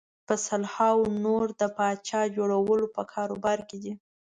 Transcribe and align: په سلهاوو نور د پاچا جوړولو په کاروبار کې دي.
په 0.27 0.33
سلهاوو 0.47 1.05
نور 1.25 1.45
د 1.61 1.63
پاچا 1.77 2.21
جوړولو 2.35 2.85
په 2.95 3.01
کاروبار 3.13 3.59
کې 3.69 3.77
دي. 3.83 3.93